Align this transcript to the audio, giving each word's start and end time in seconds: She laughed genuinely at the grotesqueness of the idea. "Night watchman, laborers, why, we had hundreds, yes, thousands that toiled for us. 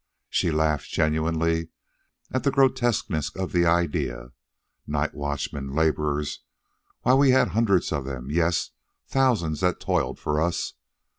She 0.31 0.49
laughed 0.49 0.89
genuinely 0.89 1.67
at 2.31 2.43
the 2.43 2.49
grotesqueness 2.49 3.29
of 3.35 3.51
the 3.51 3.67
idea. 3.67 4.31
"Night 4.87 5.13
watchman, 5.13 5.75
laborers, 5.75 6.39
why, 7.01 7.13
we 7.13 7.29
had 7.29 7.49
hundreds, 7.49 7.93
yes, 8.29 8.71
thousands 9.05 9.59
that 9.59 9.79
toiled 9.79 10.17
for 10.17 10.41
us. 10.41 10.73